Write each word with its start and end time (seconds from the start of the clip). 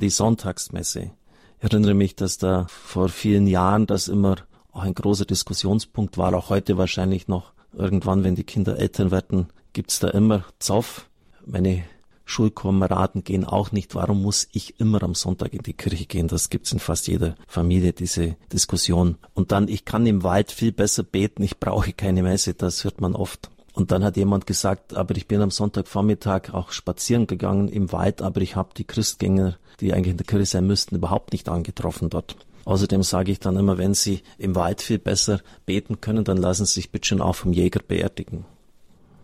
die 0.00 0.10
Sonntagsmesse. 0.10 1.10
Ich 1.58 1.64
erinnere 1.64 1.94
mich, 1.94 2.14
dass 2.14 2.38
da 2.38 2.66
vor 2.68 3.08
vielen 3.08 3.46
Jahren 3.46 3.86
das 3.86 4.08
immer 4.08 4.36
auch 4.70 4.82
ein 4.82 4.94
großer 4.94 5.24
Diskussionspunkt 5.24 6.18
war, 6.18 6.34
auch 6.34 6.50
heute 6.50 6.78
wahrscheinlich 6.78 7.26
noch. 7.26 7.52
Irgendwann, 7.72 8.22
wenn 8.22 8.36
die 8.36 8.44
Kinder 8.44 8.78
Eltern 8.78 9.10
werden, 9.10 9.48
gibt's 9.72 9.98
da 9.98 10.08
immer 10.08 10.44
Zoff. 10.60 11.08
Meine 11.44 11.82
Schulkameraden 12.24 13.24
gehen 13.24 13.44
auch 13.44 13.72
nicht. 13.72 13.94
Warum 13.94 14.22
muss 14.22 14.48
ich 14.52 14.78
immer 14.78 15.02
am 15.02 15.14
Sonntag 15.14 15.52
in 15.52 15.62
die 15.62 15.72
Kirche 15.72 16.06
gehen? 16.06 16.28
Das 16.28 16.48
gibt's 16.48 16.72
in 16.72 16.78
fast 16.78 17.08
jeder 17.08 17.34
Familie, 17.48 17.92
diese 17.92 18.36
Diskussion. 18.52 19.16
Und 19.34 19.50
dann, 19.50 19.66
ich 19.66 19.84
kann 19.84 20.06
im 20.06 20.22
Wald 20.22 20.52
viel 20.52 20.72
besser 20.72 21.02
beten, 21.02 21.42
ich 21.42 21.58
brauche 21.58 21.92
keine 21.92 22.22
Messe, 22.22 22.54
das 22.54 22.84
hört 22.84 23.00
man 23.00 23.16
oft. 23.16 23.50
Und 23.78 23.92
dann 23.92 24.02
hat 24.02 24.16
jemand 24.16 24.44
gesagt, 24.48 24.96
aber 24.96 25.16
ich 25.16 25.28
bin 25.28 25.40
am 25.40 25.52
Sonntagvormittag 25.52 26.52
auch 26.52 26.72
spazieren 26.72 27.28
gegangen 27.28 27.68
im 27.68 27.92
Wald, 27.92 28.22
aber 28.22 28.40
ich 28.40 28.56
habe 28.56 28.70
die 28.76 28.82
Christgänger, 28.82 29.56
die 29.78 29.92
eigentlich 29.92 30.10
in 30.10 30.16
der 30.16 30.26
Kirche 30.26 30.46
sein 30.46 30.66
müssten, 30.66 30.96
überhaupt 30.96 31.30
nicht 31.30 31.48
angetroffen 31.48 32.10
dort. 32.10 32.34
Außerdem 32.64 33.04
sage 33.04 33.30
ich 33.30 33.38
dann 33.38 33.56
immer, 33.56 33.78
wenn 33.78 33.94
Sie 33.94 34.22
im 34.36 34.56
Wald 34.56 34.82
viel 34.82 34.98
besser 34.98 35.42
beten 35.64 36.00
können, 36.00 36.24
dann 36.24 36.38
lassen 36.38 36.66
Sie 36.66 36.72
sich 36.72 36.90
bitte 36.90 37.06
schon 37.06 37.20
auch 37.20 37.36
vom 37.36 37.52
Jäger 37.52 37.78
beerdigen. 37.86 38.46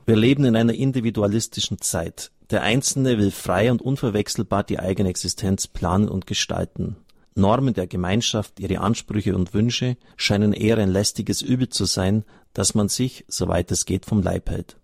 Wir 0.07 0.15
leben 0.15 0.45
in 0.45 0.55
einer 0.55 0.75
individualistischen 0.75 1.81
Zeit. 1.81 2.31
Der 2.51 2.63
Einzelne 2.63 3.19
will 3.19 3.33
frei 3.33 3.73
und 3.73 3.83
unverwechselbar 3.83 4.63
die 4.63 4.79
eigene 4.79 5.09
Existenz 5.09 5.67
planen 5.67 6.09
und 6.09 6.29
gestalten. 6.29 6.95
Normen 7.35 7.75
der 7.75 7.89
Gemeinschaft, 7.89 8.61
ihre 8.61 8.79
Ansprüche 8.79 9.35
und 9.35 9.53
Wünsche 9.53 9.97
scheinen 10.17 10.53
eher 10.53 10.79
ein 10.79 10.91
lästiges 10.91 11.43
Übel 11.43 11.69
zu 11.69 11.85
sein, 11.87 12.23
das 12.55 12.75
man 12.75 12.89
sich, 12.89 13.25
soweit 13.29 13.71
es 13.71 13.85
geht, 13.85 14.07
vom 14.07 14.23
Leib 14.23 14.49
hält. 14.49 14.77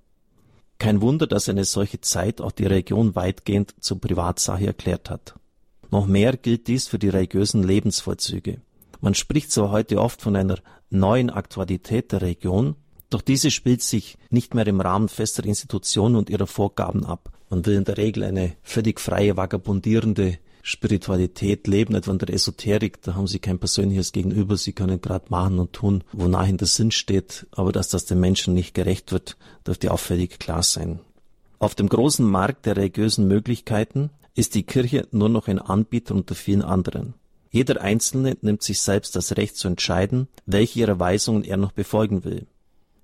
Kein 0.79 1.01
Wunder, 1.01 1.27
dass 1.27 1.49
eine 1.49 1.65
solche 1.65 2.01
Zeit 2.01 2.41
auch 2.41 2.53
die 2.53 2.67
Religion 2.67 3.15
weitgehend 3.15 3.75
zur 3.81 4.01
Privatsache 4.01 4.67
erklärt 4.67 5.09
hat. 5.09 5.35
Noch 5.91 6.07
mehr 6.07 6.37
gilt 6.37 6.69
dies 6.69 6.89
für 6.89 6.99
die 6.99 7.09
religiösen 7.09 7.63
Lebensvollzüge. 7.63 8.61
Man 9.01 9.15
spricht 9.15 9.51
zwar 9.51 9.71
heute 9.71 10.01
oft 10.01 10.21
von 10.21 10.37
einer 10.37 10.59
neuen 10.91 11.31
Aktualität 11.31 12.13
der 12.13 12.23
Religion, 12.23 12.77
doch 13.09 13.23
diese 13.23 13.51
spielt 13.51 13.83
sich 13.83 14.19
nicht 14.31 14.55
mehr 14.55 14.67
im 14.67 14.81
Rahmen 14.81 15.09
fester 15.09 15.45
Institutionen 15.45 16.17
und 16.17 16.31
ihrer 16.31 16.47
Vorgaben 16.47 17.05
ab. 17.05 17.33
Man 17.49 17.67
will 17.67 17.75
in 17.75 17.85
der 17.85 17.97
Regel 17.97 18.23
eine 18.23 18.57
völlig 18.63 19.01
freie, 19.01 19.37
vagabundierende 19.37 20.39
Spiritualität 20.71 21.67
leben, 21.67 21.97
etwa 21.97 22.13
in 22.13 22.19
der 22.19 22.33
Esoterik, 22.33 23.03
da 23.03 23.17
haben 23.17 23.27
sie 23.27 23.41
kein 23.41 23.59
persönliches 23.59 24.13
Gegenüber, 24.13 24.57
sie 24.57 24.73
können 24.73 25.01
gerade 25.01 25.27
machen 25.29 25.59
und 25.59 25.73
tun, 25.73 26.05
wonach 26.13 26.47
in 26.47 26.59
der 26.59 26.69
Sinn 26.69 26.93
steht, 26.93 27.49
aber 27.51 27.73
dass 27.73 27.89
das 27.89 28.05
den 28.05 28.21
Menschen 28.21 28.55
nicht 28.55 28.73
gerecht 28.73 29.11
wird, 29.11 29.37
dürfte 29.67 29.91
auffällig 29.91 30.39
klar 30.39 30.63
sein. 30.63 31.01
Auf 31.59 31.75
dem 31.75 31.89
großen 31.89 32.25
Markt 32.25 32.67
der 32.67 32.77
religiösen 32.77 33.27
Möglichkeiten 33.27 34.11
ist 34.37 34.55
die 34.55 34.63
Kirche 34.63 35.09
nur 35.11 35.29
noch 35.29 35.49
ein 35.49 35.59
Anbieter 35.59 36.15
unter 36.15 36.37
vielen 36.37 36.63
anderen. 36.63 37.15
Jeder 37.51 37.81
Einzelne 37.81 38.37
nimmt 38.41 38.63
sich 38.63 38.81
selbst 38.81 39.17
das 39.17 39.37
Recht 39.37 39.57
zu 39.57 39.67
entscheiden, 39.67 40.29
welche 40.47 40.79
ihrer 40.79 41.01
Weisungen 41.01 41.43
er 41.43 41.57
noch 41.57 41.73
befolgen 41.73 42.23
will. 42.23 42.47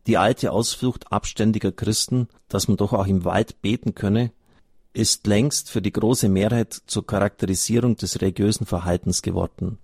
Die 0.06 0.18
alte 0.18 0.52
Ausflucht 0.52 1.10
abständiger 1.10 1.72
Christen, 1.72 2.28
dass 2.48 2.68
man 2.68 2.76
doch 2.76 2.92
auch 2.92 3.08
im 3.08 3.24
Wald 3.24 3.60
beten 3.60 3.96
könne, 3.96 4.30
ist 4.96 5.26
längst 5.26 5.70
für 5.70 5.82
die 5.82 5.92
große 5.92 6.28
Mehrheit 6.28 6.80
zur 6.86 7.06
Charakterisierung 7.06 7.96
des 7.96 8.20
religiösen 8.22 8.64
Verhaltens 8.64 9.20
geworden. 9.20 9.78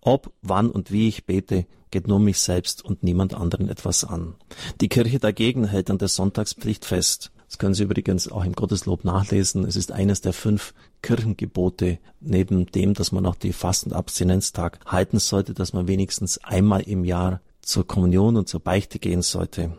Ob, 0.00 0.32
wann 0.42 0.70
und 0.70 0.92
wie 0.92 1.08
ich 1.08 1.24
bete, 1.24 1.66
geht 1.90 2.06
nur 2.06 2.20
mich 2.20 2.38
selbst 2.38 2.84
und 2.84 3.02
niemand 3.02 3.34
anderen 3.34 3.68
etwas 3.68 4.04
an. 4.04 4.34
Die 4.80 4.88
Kirche 4.88 5.18
dagegen 5.18 5.66
hält 5.66 5.90
an 5.90 5.98
der 5.98 6.08
Sonntagspflicht 6.08 6.84
fest. 6.84 7.32
Das 7.48 7.58
können 7.58 7.74
Sie 7.74 7.82
übrigens 7.82 8.30
auch 8.30 8.44
im 8.44 8.52
Gotteslob 8.52 9.04
nachlesen. 9.04 9.64
Es 9.64 9.76
ist 9.76 9.90
eines 9.90 10.20
der 10.20 10.32
fünf 10.32 10.72
Kirchengebote, 11.02 11.98
neben 12.20 12.66
dem, 12.66 12.94
dass 12.94 13.12
man 13.12 13.26
auch 13.26 13.36
die 13.36 13.52
Fast- 13.52 13.86
und 13.86 13.92
Abstinenztag 13.92 14.78
halten 14.86 15.18
sollte, 15.18 15.54
dass 15.54 15.72
man 15.72 15.88
wenigstens 15.88 16.38
einmal 16.38 16.82
im 16.82 17.04
Jahr 17.04 17.40
zur 17.62 17.86
Kommunion 17.86 18.36
und 18.36 18.48
zur 18.48 18.60
Beichte 18.60 18.98
gehen 18.98 19.22
sollte. 19.22 19.76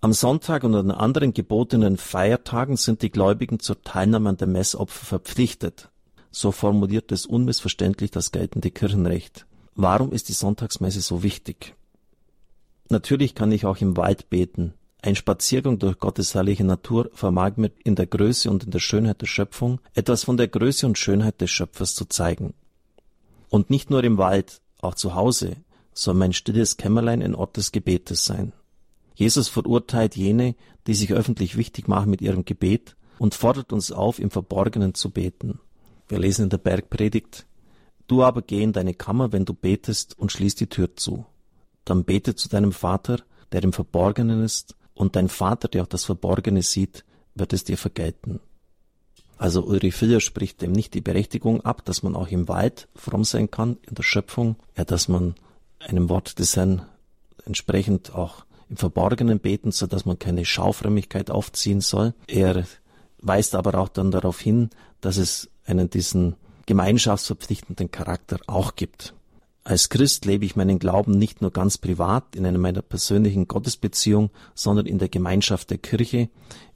Am 0.00 0.12
Sonntag 0.12 0.62
und 0.62 0.76
an 0.76 0.92
anderen 0.92 1.34
gebotenen 1.34 1.96
Feiertagen 1.96 2.76
sind 2.76 3.02
die 3.02 3.10
Gläubigen 3.10 3.58
zur 3.58 3.82
Teilnahme 3.82 4.28
an 4.28 4.36
der 4.36 4.46
Messopfer 4.46 5.04
verpflichtet. 5.06 5.88
So 6.30 6.52
formuliert 6.52 7.10
es 7.10 7.26
unmissverständlich 7.26 8.12
das 8.12 8.30
geltende 8.30 8.70
Kirchenrecht. 8.70 9.44
Warum 9.74 10.12
ist 10.12 10.28
die 10.28 10.34
Sonntagsmesse 10.34 11.00
so 11.00 11.24
wichtig? 11.24 11.74
Natürlich 12.88 13.34
kann 13.34 13.50
ich 13.50 13.66
auch 13.66 13.78
im 13.78 13.96
Wald 13.96 14.30
beten. 14.30 14.72
Ein 15.02 15.16
Spaziergang 15.16 15.80
durch 15.80 15.98
Gottes 15.98 16.32
herrliche 16.32 16.64
Natur 16.64 17.10
vermag 17.12 17.56
mir 17.56 17.72
in 17.82 17.96
der 17.96 18.06
Größe 18.06 18.50
und 18.50 18.64
in 18.64 18.70
der 18.70 18.78
Schönheit 18.78 19.20
der 19.20 19.26
Schöpfung 19.26 19.80
etwas 19.94 20.22
von 20.22 20.36
der 20.36 20.46
Größe 20.46 20.86
und 20.86 20.96
Schönheit 20.96 21.40
des 21.40 21.50
Schöpfers 21.50 21.96
zu 21.96 22.04
zeigen. 22.04 22.54
Und 23.48 23.68
nicht 23.68 23.90
nur 23.90 24.04
im 24.04 24.16
Wald, 24.16 24.60
auch 24.80 24.94
zu 24.94 25.16
Hause, 25.16 25.56
soll 25.92 26.14
mein 26.14 26.32
stilles 26.32 26.76
Kämmerlein 26.76 27.20
ein 27.20 27.34
Ort 27.34 27.56
des 27.56 27.72
Gebetes 27.72 28.24
sein. 28.24 28.52
Jesus 29.18 29.48
verurteilt 29.48 30.14
jene, 30.14 30.54
die 30.86 30.94
sich 30.94 31.12
öffentlich 31.12 31.56
wichtig 31.56 31.88
machen 31.88 32.08
mit 32.08 32.22
ihrem 32.22 32.44
Gebet 32.44 32.94
und 33.18 33.34
fordert 33.34 33.72
uns 33.72 33.90
auf, 33.90 34.20
im 34.20 34.30
Verborgenen 34.30 34.94
zu 34.94 35.10
beten. 35.10 35.58
Wir 36.06 36.20
lesen 36.20 36.44
in 36.44 36.50
der 36.50 36.58
Bergpredigt, 36.58 37.44
Du 38.06 38.22
aber 38.22 38.42
geh 38.42 38.62
in 38.62 38.72
deine 38.72 38.94
Kammer, 38.94 39.32
wenn 39.32 39.44
du 39.44 39.54
betest, 39.54 40.16
und 40.16 40.30
schließ 40.30 40.54
die 40.54 40.68
Tür 40.68 40.94
zu. 40.94 41.26
Dann 41.84 42.04
bete 42.04 42.36
zu 42.36 42.48
deinem 42.48 42.70
Vater, 42.70 43.20
der 43.50 43.64
im 43.64 43.72
Verborgenen 43.72 44.44
ist, 44.44 44.76
und 44.94 45.16
dein 45.16 45.28
Vater, 45.28 45.66
der 45.66 45.82
auch 45.82 45.88
das 45.88 46.04
Verborgene 46.04 46.62
sieht, 46.62 47.04
wird 47.34 47.52
es 47.52 47.64
dir 47.64 47.76
vergelten. 47.76 48.38
Also 49.36 49.64
Ulrich 49.64 49.94
Filler 49.94 50.20
spricht 50.20 50.62
dem 50.62 50.70
nicht 50.70 50.94
die 50.94 51.00
Berechtigung 51.00 51.60
ab, 51.62 51.84
dass 51.84 52.04
man 52.04 52.14
auch 52.14 52.28
im 52.28 52.46
Wald 52.46 52.88
fromm 52.94 53.24
sein 53.24 53.50
kann, 53.50 53.78
in 53.82 53.96
der 53.96 54.04
Schöpfung, 54.04 54.56
ja, 54.76 54.84
dass 54.84 55.08
man 55.08 55.34
einem 55.80 56.08
Wort 56.08 56.38
des 56.38 56.56
Herrn 56.56 56.86
entsprechend 57.44 58.14
auch 58.14 58.44
im 58.70 58.76
Verborgenen 58.76 59.40
beten, 59.40 59.72
so 59.72 59.86
dass 59.86 60.04
man 60.04 60.18
keine 60.18 60.44
Schaufrömmigkeit 60.44 61.30
aufziehen 61.30 61.80
soll. 61.80 62.14
Er 62.26 62.64
weist 63.20 63.54
aber 63.54 63.78
auch 63.78 63.88
dann 63.88 64.10
darauf 64.10 64.40
hin, 64.40 64.70
dass 65.00 65.16
es 65.16 65.50
einen 65.64 65.90
diesen 65.90 66.36
gemeinschaftsverpflichtenden 66.66 67.90
Charakter 67.90 68.38
auch 68.46 68.76
gibt. 68.76 69.14
Als 69.64 69.90
Christ 69.90 70.24
lebe 70.24 70.44
ich 70.44 70.56
meinen 70.56 70.78
Glauben 70.78 71.12
nicht 71.12 71.42
nur 71.42 71.50
ganz 71.50 71.76
privat 71.76 72.34
in 72.34 72.46
einer 72.46 72.58
meiner 72.58 72.82
persönlichen 72.82 73.48
Gottesbeziehung, 73.48 74.30
sondern 74.54 74.86
in 74.86 74.98
der 74.98 75.08
Gemeinschaft 75.08 75.70
der 75.70 75.78
Kirche, 75.78 76.30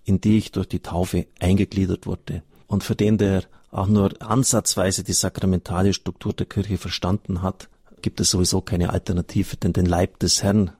in 0.04 0.20
die 0.20 0.38
ich 0.38 0.52
durch 0.52 0.68
die 0.68 0.80
Taufe 0.80 1.26
eingegliedert 1.40 2.06
wurde. 2.06 2.42
Und 2.66 2.84
für 2.84 2.94
den, 2.94 3.18
der 3.18 3.44
auch 3.70 3.86
nur 3.86 4.10
ansatzweise 4.20 5.04
die 5.04 5.14
sakramentale 5.14 5.94
Struktur 5.94 6.34
der 6.34 6.46
Kirche 6.46 6.76
verstanden 6.76 7.42
hat, 7.42 7.68
gibt 8.02 8.20
es 8.20 8.30
sowieso 8.30 8.60
keine 8.60 8.90
Alternative, 8.90 9.56
denn 9.56 9.72
den 9.72 9.86
Leib 9.86 10.18
des 10.18 10.42
Herrn, 10.42 10.72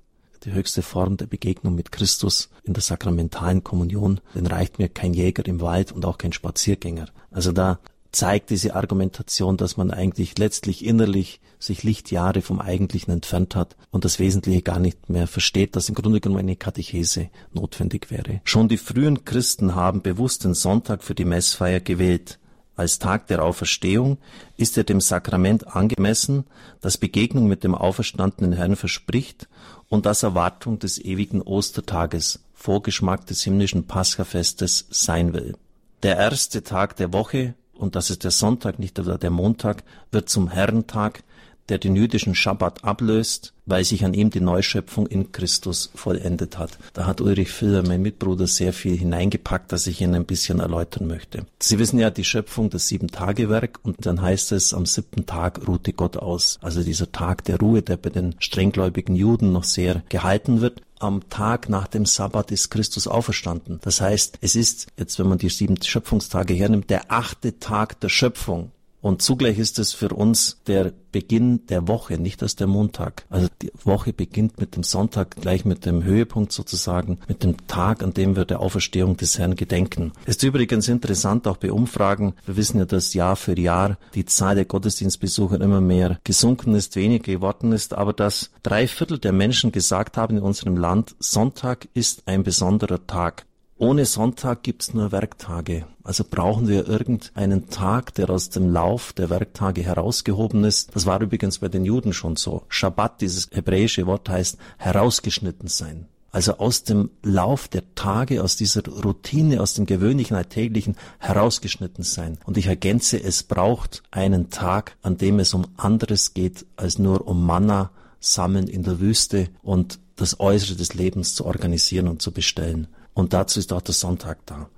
die 0.45 0.53
höchste 0.53 0.83
Form 0.83 1.17
der 1.17 1.27
Begegnung 1.27 1.75
mit 1.75 1.93
Christus 1.93 2.51
in 2.65 2.75
der 2.75 2.83
sakramentalen 2.83 3.65
Kommunion, 3.65 4.21
den 4.35 4.47
reicht 4.47 4.79
mir 4.79 4.89
kein 4.89 5.15
Jäger 5.15 5.47
im 5.47 5.61
Wald 5.61 5.93
und 5.93 6.05
auch 6.05 6.19
kein 6.19 6.33
Spaziergänger. 6.33 7.07
Also 7.31 7.53
da 7.53 7.79
zeigt 8.13 8.51
diese 8.51 8.75
Argumentation, 8.77 9.57
dass 9.57 9.77
man 9.77 9.91
eigentlich 9.91 10.39
letztlich 10.39 10.85
innerlich 10.85 11.41
sich 11.59 11.83
Lichtjahre 11.83 12.43
vom 12.43 12.61
Eigentlichen 12.61 13.13
entfernt 13.13 13.57
hat 13.57 13.77
und 13.91 14.05
das 14.05 14.19
Wesentliche 14.19 14.63
gar 14.63 14.79
nicht 14.79 15.09
mehr 15.09 15.27
versteht, 15.27 15.77
dass 15.77 15.89
im 15.89 15.95
Grunde 15.95 16.21
genommen 16.21 16.41
eine 16.41 16.57
Katechese 16.57 17.31
notwendig 17.53 18.11
wäre. 18.11 18.41
Schon 18.45 18.69
die 18.69 18.77
frühen 18.77 19.25
Christen 19.25 19.75
haben 19.75 20.03
bewusst 20.03 20.45
den 20.45 20.55
Sonntag 20.55 21.03
für 21.03 21.15
die 21.15 21.25
Messfeier 21.25 21.81
gewählt. 21.81 22.39
Als 22.83 22.99
Tag 22.99 23.29
der 23.29 23.45
Auferstehung 23.45 24.19
ist 24.57 24.77
er 24.77 24.83
dem 24.83 25.01
Sakrament 25.01 25.69
angemessen, 25.69 26.47
das 26.81 26.99
Begegnung 26.99 27.47
mit 27.47 27.63
dem 27.63 27.77
auferstandenen 27.77 28.53
Herrn 28.55 28.75
verspricht 28.75 29.49
und 29.89 30.05
das 30.05 30.25
Erwartung 30.25 30.81
des 30.81 30.99
ewigen 30.99 31.43
Ostertages, 31.43 32.41
Vorgeschmack 32.55 33.25
des 33.27 33.43
himmlischen 33.43 33.87
Paschafestes 33.87 34.89
sein 34.91 35.33
will. 35.33 35.55
Der 36.03 36.17
erste 36.17 36.65
Tag 36.65 36.97
der 36.97 37.13
Woche, 37.13 37.55
und 37.73 37.95
das 37.95 38.11
ist 38.11 38.25
der 38.25 38.33
Sonntag, 38.33 38.81
nicht 38.81 38.99
der 38.99 39.31
Montag, 39.31 39.85
wird 40.11 40.29
zum 40.29 40.51
Herrentag, 40.51 41.23
der 41.69 41.79
den 41.79 41.95
jüdischen 41.95 42.35
Schabbat 42.35 42.83
ablöst, 42.83 43.55
weil 43.67 43.85
sich 43.85 44.05
an 44.05 44.15
ihm 44.15 44.31
die 44.31 44.41
Neuschöpfung 44.41 45.07
in 45.07 45.33
Christus 45.33 45.91
vollendet 45.95 46.59
hat. 46.59 46.79
Da 46.93 47.07
hat 47.07 47.21
Ulrich 47.21 47.51
Filler, 47.51 47.83
mein 47.87 48.03
Mitbruder, 48.03 48.47
sehr 48.47 48.73
viel 48.73 48.97
hineingepackt, 48.97 49.73
das 49.73 49.87
ich 49.87 50.01
Ihnen 50.01 50.15
ein 50.15 50.27
bisschen 50.27 50.61
erläutern 50.61 51.07
möchte. 51.07 51.47
Sie 51.61 51.79
wissen 51.79 51.99
ja 51.99 52.11
die 52.11 52.25
Schöpfung, 52.25 52.71
das 52.71 52.89
Sieben-Tage-Werk, 52.89 53.81
und 53.83 54.05
dann 54.07 54.21
heißt 54.21 54.53
es, 54.53 54.75
am 54.75 54.87
siebten 54.87 55.27
Tag 55.27 55.67
ruhte 55.67 55.93
Gott 55.93 56.17
aus. 56.17 56.59
Also 56.61 56.83
dieser 56.83 57.13
Tag 57.13 57.45
der 57.45 57.59
Ruhe, 57.59 57.83
der 57.83 57.97
bei 57.97 58.11
den 58.11 58.35
strenggläubigen 58.39 59.15
Juden 59.15 59.53
noch 59.53 59.65
sehr 59.65 60.03
gehalten 60.09 60.61
wird 60.61 60.83
am 61.03 61.29
Tag 61.29 61.69
nach 61.69 61.89
dem 61.89 62.07
Sabbat 62.07 62.53
ist 62.53 62.71
Christus 62.71 63.09
auferstanden. 63.09 63.81
Das 63.83 64.01
heißt, 64.01 64.39
es 64.41 64.55
ist, 64.55 64.87
jetzt 64.97 65.19
wenn 65.19 65.29
man 65.29 65.39
die 65.39 65.49
sieben 65.49 65.81
Schöpfungstage 65.83 66.55
hernimmt, 66.55 66.91
der 66.91 67.11
achte 67.11 67.59
Tag 67.59 68.01
der 68.01 68.09
Schöpfung. 68.09 68.71
Und 69.03 69.21
zugleich 69.21 69.59
ist 69.59 69.81
es 69.81 69.93
für 69.93 70.11
uns 70.11 70.59
der 70.69 70.93
Beginn 71.11 71.67
der 71.67 71.89
Woche, 71.89 72.19
nicht 72.19 72.41
erst 72.41 72.61
der 72.61 72.69
Montag. 72.69 73.27
Also 73.29 73.49
die 73.61 73.73
Woche 73.85 74.13
beginnt 74.13 74.61
mit 74.61 74.77
dem 74.77 74.85
Sonntag, 74.85 75.37
gleich 75.37 75.65
mit 75.65 75.85
dem 75.85 76.05
Höhepunkt 76.05 76.53
sozusagen, 76.53 77.19
mit 77.27 77.43
dem 77.43 77.67
Tag, 77.67 78.05
an 78.05 78.15
dem 78.15 78.37
wir 78.37 78.45
der 78.45 78.61
Auferstehung 78.61 79.17
des 79.17 79.39
Herrn 79.39 79.57
gedenken. 79.57 80.13
Ist 80.25 80.45
übrigens 80.45 80.89
interessant, 80.89 81.49
auch 81.49 81.57
bei 81.57 81.73
Umfragen. 81.73 82.35
Wir 82.47 82.57
wissen 82.57 82.79
ja, 82.79 82.85
dass 82.85 83.13
Jahr 83.13 83.35
für 83.35 83.59
Jahr 83.59 83.99
die 84.15 84.25
Zahl 84.25 84.55
der 84.55 84.67
Gottesdienstbesucher 84.67 85.61
immer 85.61 85.81
mehr 85.81 86.21
gesunken 86.23 86.77
ist, 86.77 86.95
weniger 86.95 87.33
geworden 87.33 87.73
ist, 87.73 87.95
aber 87.95 88.13
dass 88.13 88.51
drei 88.63 88.87
Viertel 88.87 89.19
der 89.19 89.33
Menschen 89.33 89.73
gesagt 89.73 90.17
haben 90.17 90.37
in 90.37 90.43
unserem 90.45 90.77
Land, 90.77 91.17
Sonntag 91.19 91.89
ist 91.93 92.23
ein 92.27 92.45
besonderer 92.45 93.05
Tag. 93.05 93.47
Ohne 93.83 94.07
Sonntag 94.07 94.63
gibt's 94.63 94.95
nur 94.95 95.11
Werktage. 95.11 95.87
Also 96.05 96.23
brauchen 96.23 96.69
wir 96.69 96.87
irgendeinen 96.87 97.69
Tag, 97.69 98.15
der 98.15 98.31
aus 98.31 98.49
dem 98.49 98.73
Lauf 98.73 99.13
der 99.13 99.29
Werktage 99.29 99.83
herausgehoben 99.83 100.63
ist. 100.63 100.95
Das 100.95 101.05
war 101.05 101.21
übrigens 101.21 101.59
bei 101.59 101.67
den 101.67 101.85
Juden 101.85 102.13
schon 102.13 102.37
so. 102.37 102.63
Shabbat, 102.69 103.21
dieses 103.21 103.51
hebräische 103.51 104.07
Wort 104.07 104.29
heißt 104.29 104.57
herausgeschnitten 104.79 105.67
sein. 105.67 106.07
Also 106.31 106.59
aus 106.59 106.85
dem 106.85 107.11
Lauf 107.25 107.67
der 107.67 107.83
Tage, 107.97 108.45
aus 108.45 108.55
dieser 108.55 108.85
Routine, 108.85 109.61
aus 109.61 109.75
dem 109.75 109.85
gewöhnlichen 109.85 110.37
Alltäglichen 110.37 110.95
herausgeschnitten 111.19 112.05
sein. 112.05 112.39
Und 112.45 112.57
ich 112.59 112.69
ergänze, 112.69 113.21
es 113.21 113.43
braucht 113.43 114.05
einen 114.13 114.51
Tag, 114.51 114.97
an 115.03 115.19
dem 115.19 115.41
es 115.41 115.55
um 115.55 115.67
anderes 115.77 116.35
geht 116.35 116.67
als 116.77 117.01
nur 117.01 117.27
um 117.27 117.45
Manna 117.45 117.91
sammeln 118.21 118.69
in 118.69 118.85
der 118.85 119.01
Wüste 119.01 119.49
und 119.61 119.99
das 120.15 120.39
Äußere 120.39 120.77
des 120.77 120.95
Lebens 120.95 121.35
zu 121.35 121.45
organisieren 121.47 122.07
und 122.07 122.23
zu 122.23 122.31
bestellen. 122.31 122.87
Und 123.15 123.33
dazu 123.33 123.59
ist 123.59 123.73
auch 123.73 123.83
der 123.83 123.95
Sonntag 123.95 124.39
da. 124.47 124.69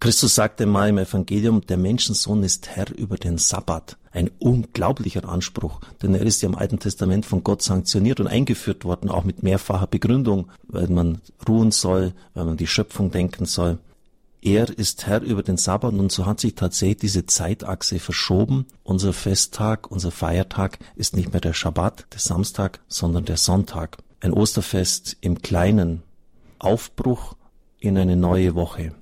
Christus 0.00 0.36
sagte 0.36 0.64
mal 0.64 0.90
im 0.90 0.98
Evangelium, 0.98 1.60
der 1.66 1.76
Menschensohn 1.76 2.44
ist 2.44 2.68
Herr 2.68 2.96
über 2.96 3.16
den 3.16 3.36
Sabbat. 3.36 3.96
Ein 4.12 4.30
unglaublicher 4.38 5.28
Anspruch, 5.28 5.80
denn 6.00 6.14
er 6.14 6.22
ist 6.22 6.40
ja 6.40 6.48
im 6.48 6.54
Alten 6.54 6.78
Testament 6.78 7.26
von 7.26 7.42
Gott 7.42 7.62
sanktioniert 7.62 8.20
und 8.20 8.28
eingeführt 8.28 8.84
worden, 8.84 9.10
auch 9.10 9.24
mit 9.24 9.42
mehrfacher 9.42 9.88
Begründung, 9.88 10.50
weil 10.68 10.86
man 10.86 11.20
ruhen 11.48 11.72
soll, 11.72 12.14
weil 12.34 12.44
man 12.44 12.56
die 12.56 12.68
Schöpfung 12.68 13.10
denken 13.10 13.44
soll. 13.44 13.78
Er 14.40 14.70
ist 14.78 15.06
Herr 15.06 15.20
über 15.22 15.42
den 15.42 15.56
Sabbat 15.56 15.94
und 15.94 16.12
so 16.12 16.26
hat 16.26 16.38
sich 16.38 16.54
tatsächlich 16.54 16.98
diese 16.98 17.26
Zeitachse 17.26 17.98
verschoben. 17.98 18.66
Unser 18.84 19.12
Festtag, 19.12 19.90
unser 19.90 20.12
Feiertag 20.12 20.78
ist 20.94 21.16
nicht 21.16 21.32
mehr 21.32 21.40
der 21.40 21.54
Schabbat, 21.54 22.06
der 22.12 22.20
Samstag, 22.20 22.78
sondern 22.86 23.24
der 23.24 23.36
Sonntag. 23.36 23.98
Ein 24.20 24.32
Osterfest 24.32 25.16
im 25.20 25.42
kleinen 25.42 26.04
Aufbruch 26.60 27.34
in 27.80 27.96
eine 27.96 28.16
neue 28.16 28.54
Woche. 28.54 28.92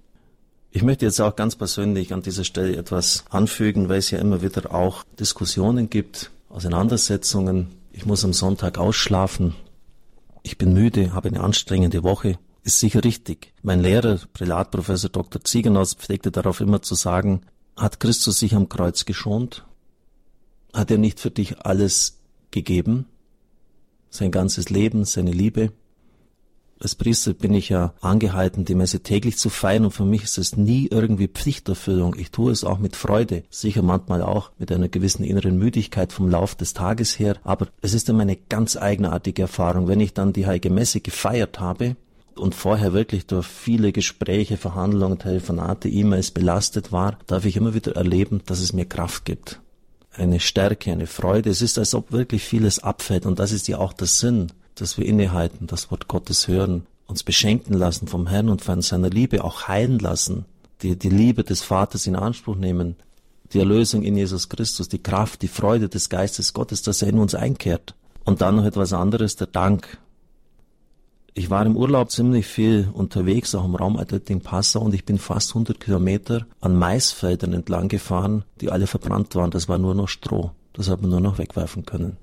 Ich 0.71 0.83
möchte 0.83 1.07
jetzt 1.07 1.21
auch 1.21 1.37
ganz 1.37 1.57
persönlich 1.57 2.13
an 2.13 2.23
dieser 2.23 2.45
Stelle 2.45 2.77
etwas 2.77 3.25
anfügen, 3.31 3.89
weil 3.89 3.99
es 3.99 4.11
ja 4.11 4.19
immer 4.19 4.43
wieder 4.43 4.75
auch 4.75 5.05
Diskussionen 5.19 5.89
gibt, 5.89 6.31
Auseinandersetzungen. 6.51 7.69
Ich 7.93 8.05
muss 8.05 8.25
am 8.25 8.35
Sonntag 8.35 8.77
ausschlafen. 8.79 9.55
Ich 10.43 10.59
bin 10.59 10.75
müde, 10.75 11.13
habe 11.15 11.29
eine 11.29 11.41
anstrengende 11.41 12.03
Woche. 12.03 12.39
Ist 12.63 12.81
sicher 12.81 13.05
richtig. 13.05 13.55
Mein 13.63 13.81
Lehrer, 13.81 14.19
Prälatprofessor 14.35 15.11
Dr. 15.11 15.43
Ziegenhaus, 15.43 15.95
pflegte 15.95 16.31
darauf 16.31 16.61
immer 16.61 16.83
zu 16.83 16.95
sagen, 16.95 17.43
hat 17.77 18.01
Christus 18.01 18.39
sich 18.39 18.55
am 18.55 18.69
Kreuz 18.69 19.05
geschont? 19.05 19.65
Hat 20.73 20.91
er 20.91 20.99
nicht 20.99 21.21
für 21.21 21.31
dich 21.31 21.61
alles 21.61 22.19
gegeben? 22.51 23.07
Sein 24.11 24.31
ganzes 24.31 24.69
Leben, 24.69 25.05
seine 25.05 25.31
Liebe? 25.33 25.73
Als 26.81 26.95
Priester 26.95 27.33
bin 27.33 27.55
ich 27.55 27.71
ja 27.71 27.95
angehalten, 28.01 28.65
die 28.65 28.75
Messe 28.75 29.01
täglich 29.01 29.39
zu 29.39 29.49
feiern 29.49 29.87
und 29.87 29.93
für 29.93 30.05
mich 30.05 30.25
ist 30.25 30.39
es 30.39 30.57
nie 30.57 30.89
irgendwie 30.91 31.29
Pflichterfüllung. 31.29 32.17
Ich 32.19 32.31
tue 32.31 32.53
es 32.53 32.65
auch 32.65 32.79
mit 32.79 32.97
Freude, 32.97 33.45
sicher 33.51 33.83
manchmal 33.83 34.23
auch 34.23 34.51
mit 34.59 34.71
einer 34.71 34.89
gewissen 34.89 35.25
inneren 35.25 35.59
Müdigkeit 35.59 36.13
vom 36.13 36.29
Lauf 36.29 36.55
des 36.55 36.75
Tages 36.75 37.19
her, 37.19 37.37
aber 37.45 37.69
es 37.81 37.95
ist 37.95 38.09
immer 38.09 38.23
eine 38.23 38.37
ganz 38.37 38.77
eigenartige 38.77 39.43
Erfahrung. 39.43 39.89
Wenn 39.89 40.01
ich 40.01 40.13
dann 40.13 40.33
die 40.33 40.47
Heilige 40.47 40.71
Messe 40.71 41.01
gefeiert 41.01 41.61
habe, 41.61 41.97
und 42.37 42.55
vorher 42.55 42.93
wirklich 42.93 43.27
durch 43.27 43.47
viele 43.47 43.93
Gespräche, 43.93 44.59
Verhandlungen, 44.59 45.19
Telefonate, 45.19 45.89
E-Mails 45.89 46.31
belastet 46.31 46.93
war, 46.93 47.19
darf 47.27 47.47
ich 47.47 47.57
immer 47.57 47.73
wieder 47.73 47.97
erleben, 47.97 48.43
dass 48.45 48.61
es 48.61 48.75
mir 48.75 48.85
Kraft 48.85 49.25
gibt. 49.25 49.61
Eine 50.13 50.39
Stärke, 50.39 50.93
eine 50.93 51.07
Freude. 51.07 51.49
Es 51.49 51.63
ist, 51.63 51.79
als 51.79 51.95
ob 51.95 52.13
wirklich 52.13 52.45
vieles 52.45 52.79
abfällt 52.79 53.25
und 53.25 53.39
das 53.39 53.53
ist 53.53 53.69
ja 53.69 53.79
auch 53.79 53.95
der 53.95 54.07
Sinn 54.07 54.49
dass 54.77 54.99
wir 54.99 55.07
innehalten, 55.07 55.67
das 55.67 55.91
Wort 55.91 56.07
Gottes 56.07 56.49
hören, 56.49 56.87
uns 57.07 57.23
beschenken 57.23 57.75
lassen 57.75 58.09
vom 58.09 58.27
Herrn 58.27 58.49
und 58.49 58.63
von 58.63 58.83
seiner 58.83 59.11
Liebe 59.11 59.43
auch 59.43 59.69
heilen 59.69 59.99
lassen, 59.99 60.45
die, 60.83 60.97
die 60.97 61.09
Liebe 61.09 61.45
des 61.45 61.63
Vaters 61.63 62.07
in 62.07 62.17
Anspruch 62.17 62.57
nehmen, 62.57 62.97
die 63.53 63.59
Erlösung 63.59 64.03
in 64.03 64.17
Jesus 64.17 64.49
Christus, 64.49 64.89
die 64.89 65.03
Kraft, 65.03 65.43
die 65.43 65.49
Freude 65.49 65.89
des 65.89 66.09
Geistes 66.09 66.53
Gottes, 66.53 66.83
dass 66.83 67.03
er 67.03 67.09
in 67.09 67.19
uns 67.19 67.35
einkehrt. 67.35 67.95
Und 68.25 68.41
dann 68.41 68.57
noch 68.57 68.65
etwas 68.65 68.93
anderes, 68.93 69.37
der 69.37 69.47
Dank. 69.47 69.99
Ich 71.33 71.49
war 71.49 71.65
im 71.65 71.77
Urlaub 71.77 72.11
ziemlich 72.11 72.47
viel 72.47 72.89
unterwegs, 72.93 73.55
auch 73.55 73.65
im 73.65 73.77
Raum 73.77 73.97
Altötting-Passau, 73.97 74.81
und 74.81 74.95
ich 74.95 75.05
bin 75.05 75.19
fast 75.19 75.51
100 75.51 75.79
Kilometer 75.79 76.47
an 76.61 76.77
Maisfeldern 76.77 77.53
entlang 77.53 77.89
gefahren, 77.89 78.45
die 78.61 78.71
alle 78.71 78.87
verbrannt 78.87 79.35
waren. 79.37 79.51
Das 79.51 79.69
war 79.69 79.79
nur 79.79 79.95
noch 79.95 80.09
Stroh. 80.09 80.51
Das 80.73 80.89
hat 80.89 81.01
man 81.01 81.11
nur 81.11 81.21
noch 81.21 81.39
wegwerfen 81.39 81.87
können. 81.87 82.17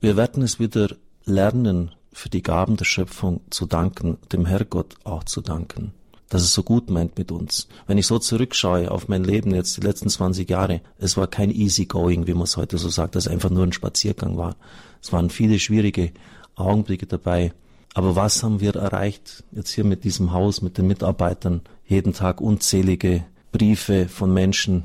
Wir 0.00 0.16
werden 0.16 0.42
es 0.42 0.58
wieder 0.58 0.96
lernen, 1.24 1.92
für 2.12 2.28
die 2.28 2.42
Gaben 2.42 2.76
der 2.76 2.84
Schöpfung 2.84 3.40
zu 3.50 3.66
danken, 3.66 4.18
dem 4.32 4.44
Herrgott 4.44 4.96
auch 5.04 5.24
zu 5.24 5.40
danken, 5.40 5.92
dass 6.28 6.42
es 6.42 6.52
so 6.52 6.62
gut 6.62 6.90
meint 6.90 7.16
mit 7.18 7.32
uns. 7.32 7.68
Wenn 7.86 7.98
ich 7.98 8.06
so 8.06 8.18
zurückschaue 8.18 8.90
auf 8.90 9.08
mein 9.08 9.24
Leben 9.24 9.54
jetzt 9.54 9.76
die 9.76 9.80
letzten 9.80 10.10
20 10.10 10.48
Jahre, 10.48 10.82
es 10.98 11.16
war 11.16 11.26
kein 11.26 11.50
easy 11.50 11.86
going, 11.86 12.26
wie 12.26 12.34
man 12.34 12.44
es 12.44 12.56
heute 12.56 12.76
so 12.78 12.88
sagt, 12.88 13.14
dass 13.14 13.26
es 13.26 13.32
einfach 13.32 13.50
nur 13.50 13.64
ein 13.64 13.72
Spaziergang 13.72 14.36
war. 14.36 14.56
Es 15.00 15.12
waren 15.12 15.30
viele 15.30 15.58
schwierige 15.58 16.12
Augenblicke 16.54 17.06
dabei. 17.06 17.52
Aber 17.94 18.16
was 18.16 18.42
haben 18.42 18.60
wir 18.60 18.74
erreicht 18.74 19.44
jetzt 19.52 19.72
hier 19.72 19.84
mit 19.84 20.04
diesem 20.04 20.32
Haus, 20.32 20.62
mit 20.62 20.78
den 20.78 20.86
Mitarbeitern? 20.86 21.62
Jeden 21.86 22.14
Tag 22.14 22.40
unzählige 22.40 23.24
Briefe 23.50 24.08
von 24.08 24.32
Menschen, 24.32 24.84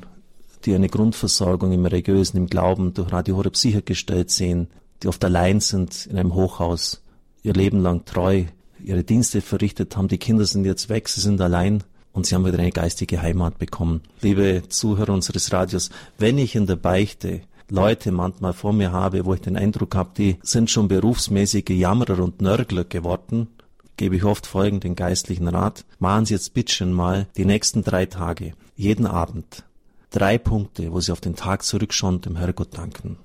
die 0.64 0.74
eine 0.74 0.88
Grundversorgung 0.88 1.72
im 1.72 1.86
Religiösen, 1.86 2.36
im 2.36 2.48
Glauben 2.48 2.92
durch 2.92 3.12
Radio 3.12 3.36
Horeb 3.36 3.56
sichergestellt 3.56 4.30
sehen, 4.30 4.68
die 5.02 5.08
oft 5.08 5.24
allein 5.24 5.60
sind 5.60 6.06
in 6.06 6.18
einem 6.18 6.34
Hochhaus, 6.34 7.02
ihr 7.42 7.54
Leben 7.54 7.80
lang 7.80 8.04
treu 8.04 8.44
ihre 8.82 9.04
Dienste 9.04 9.40
verrichtet 9.40 9.96
haben. 9.96 10.08
Die 10.08 10.18
Kinder 10.18 10.44
sind 10.44 10.64
jetzt 10.64 10.88
weg, 10.88 11.08
sie 11.08 11.20
sind 11.20 11.40
allein 11.40 11.84
und 12.12 12.26
sie 12.26 12.34
haben 12.34 12.46
wieder 12.46 12.58
eine 12.58 12.72
geistige 12.72 13.20
Heimat 13.20 13.58
bekommen. 13.58 14.02
Liebe 14.20 14.62
Zuhörer 14.68 15.12
unseres 15.12 15.52
Radios, 15.52 15.90
wenn 16.18 16.38
ich 16.38 16.54
in 16.54 16.66
der 16.66 16.76
Beichte 16.76 17.42
Leute 17.70 18.12
manchmal 18.12 18.54
vor 18.54 18.72
mir 18.72 18.92
habe, 18.92 19.26
wo 19.26 19.34
ich 19.34 19.40
den 19.40 19.56
Eindruck 19.56 19.94
habe, 19.94 20.10
die 20.16 20.38
sind 20.42 20.70
schon 20.70 20.88
berufsmäßige 20.88 21.68
Jammerer 21.68 22.22
und 22.22 22.40
Nörgler 22.40 22.84
geworden, 22.84 23.48
gebe 23.96 24.16
ich 24.16 24.24
oft 24.24 24.46
folgenden 24.46 24.94
geistlichen 24.94 25.48
Rat. 25.48 25.84
Machen 25.98 26.24
Sie 26.24 26.34
jetzt 26.34 26.54
bitte 26.54 26.72
schon 26.72 26.92
mal 26.92 27.26
die 27.36 27.44
nächsten 27.44 27.84
drei 27.84 28.06
Tage, 28.06 28.54
jeden 28.74 29.06
Abend, 29.06 29.64
drei 30.10 30.38
Punkte, 30.38 30.92
wo 30.92 31.00
Sie 31.00 31.12
auf 31.12 31.20
den 31.20 31.36
Tag 31.36 31.62
zurückschauen, 31.62 32.22
dem 32.22 32.36
Herrgott 32.36 32.78
danken. 32.78 33.18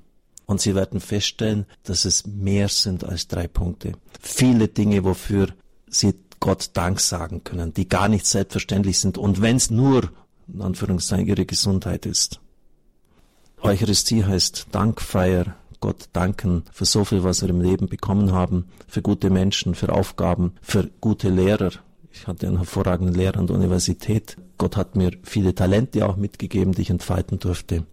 Und 0.45 0.62
Sie 0.62 0.76
werden 0.76 1.00
feststellen, 1.00 1.66
dass 1.83 2.06
es 2.06 2.26
mehr 2.28 2.68
sind 2.68 3.04
als 3.04 3.28
drei 3.28 3.47
Punkte. 3.47 3.94
Viele 4.21 4.68
Dinge, 4.68 5.04
wofür 5.04 5.47
Sie 5.88 6.14
Gott 6.40 6.71
Dank 6.73 7.00
sagen 7.00 7.44
können, 7.44 7.73
die 7.73 7.88
gar 7.88 8.09
nicht 8.09 8.26
selbstverständlich 8.26 9.00
sind. 9.00 9.18
Und 9.18 9.42
wenn 9.42 9.56
es 9.56 9.71
nur, 9.71 10.12
in 10.54 10.62
Anführungszeichen, 10.62 11.28
Ihre 11.28 11.45
Gesundheit 11.45 12.06
ist. 12.06 12.42
Eucharistie 13.62 14.26
heißt 14.26 14.68
Dankfeier, 14.71 15.56
Gott 15.80 16.09
danken 16.14 16.64
für 16.71 16.85
so 16.85 17.06
viel, 17.06 17.23
was 17.23 17.42
wir 17.42 17.50
im 17.50 17.62
Leben 17.62 17.88
bekommen 17.88 18.31
haben, 18.31 18.66
für 18.88 19.02
gute 19.02 19.30
Menschen, 19.30 19.76
für 19.76 19.92
Aufgaben, 19.94 20.54
für 20.62 20.90
gute 21.02 21.30
Lehrer. 21.30 21.71
Ich 22.12 22.28
hatte 22.28 22.47
einen 22.47 22.57
hervorragenden 22.57 23.16
Lehrer 23.16 23.40
an 23.40 23.47
der 23.47 23.56
Universität. 23.56 24.38
Gott 24.57 24.78
hat 24.78 24.95
mir 24.95 25.12
viele 25.23 25.56
Talente 25.56 26.06
auch 26.06 26.16
mitgegeben, 26.16 26.73
die 26.73 26.83
ich 26.83 26.90
entfalten 26.90 27.40
durfte. 27.40 27.85